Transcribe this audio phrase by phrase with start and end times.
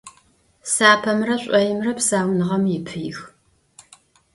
[0.73, 3.17] Sapemre ş'oimre psaunığem yipıix.